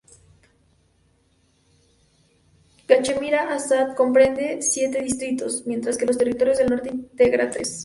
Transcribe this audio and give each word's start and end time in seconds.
Cachemira 2.87 3.53
Azad 3.53 3.93
comprende 3.95 4.59
siete 4.63 4.99
distritos, 4.99 5.63
mientras 5.67 5.95
que 5.95 6.07
los 6.07 6.17
Territorios 6.17 6.57
del 6.57 6.71
Norte 6.71 6.89
integra 6.89 7.53
seis. 7.53 7.71